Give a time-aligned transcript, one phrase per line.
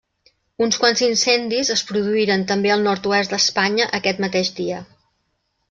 [0.67, 4.85] Uns quants incendis es produïren també al nord-oest d'Espanya aquest mateix dia.